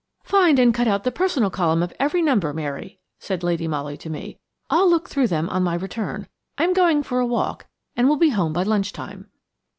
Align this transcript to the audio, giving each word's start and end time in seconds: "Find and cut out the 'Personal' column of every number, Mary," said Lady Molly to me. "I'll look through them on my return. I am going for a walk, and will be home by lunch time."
"Find 0.23 0.57
and 0.57 0.73
cut 0.73 0.87
out 0.87 1.03
the 1.03 1.11
'Personal' 1.11 1.51
column 1.51 1.83
of 1.83 1.93
every 1.99 2.23
number, 2.23 2.55
Mary," 2.55 2.97
said 3.19 3.43
Lady 3.43 3.67
Molly 3.67 3.97
to 3.97 4.09
me. 4.09 4.39
"I'll 4.67 4.89
look 4.89 5.07
through 5.07 5.27
them 5.27 5.47
on 5.49 5.61
my 5.61 5.75
return. 5.75 6.27
I 6.57 6.63
am 6.63 6.73
going 6.73 7.03
for 7.03 7.19
a 7.19 7.25
walk, 7.27 7.67
and 7.95 8.09
will 8.09 8.15
be 8.17 8.29
home 8.29 8.51
by 8.51 8.63
lunch 8.63 8.93
time." 8.93 9.29